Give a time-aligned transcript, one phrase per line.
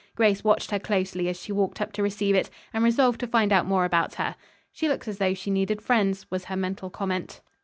[0.15, 3.53] Grace watched her closely as she walked up to receive it and resolved to find
[3.53, 4.35] out more about her.
[4.71, 7.39] "She looks as though she needed friends," was her mental comment.